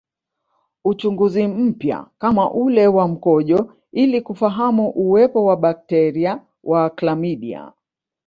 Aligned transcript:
Uchunguzi 0.85 1.47
mpya 1.47 2.05
kama 2.19 2.51
ule 2.51 2.87
wa 2.87 3.07
mkojo 3.07 3.73
ili 3.91 4.21
kufahamu 4.21 4.89
uwepo 4.89 5.45
wa 5.45 5.57
bakteria 5.57 6.41
wa 6.63 6.89
klamidia 6.89 7.71